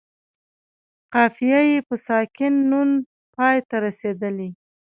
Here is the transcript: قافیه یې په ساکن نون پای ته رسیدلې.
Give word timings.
قافیه 1.13 1.61
یې 1.69 1.79
په 1.87 1.95
ساکن 2.07 2.53
نون 2.71 2.89
پای 3.35 3.57
ته 3.69 3.75
رسیدلې. 3.85 4.49